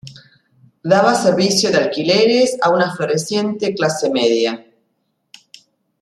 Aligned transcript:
Daba 0.83 1.13
servicio 1.13 1.69
de 1.69 1.77
alquileres 1.77 2.57
a 2.63 2.71
una 2.71 2.91
floreciente 2.95 3.75
clase 3.75 4.09
media. 4.09 4.65